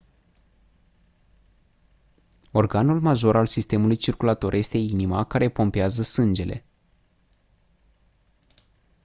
organul 2.51 2.99
major 3.01 3.35
al 3.35 3.45
sistemului 3.45 3.95
circulator 3.95 4.53
este 4.53 4.77
inima 4.77 5.23
care 5.25 5.49
pompează 5.49 6.01
sângele 6.01 6.65